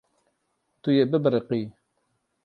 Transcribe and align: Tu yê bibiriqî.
Tu 0.81 0.89
yê 0.97 1.03
bibiriqî. 1.11 1.61